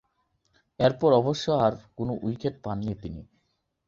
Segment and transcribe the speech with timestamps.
[0.79, 3.21] এরপর অবশ্য আর কোন উইকেট পাননি তিনি।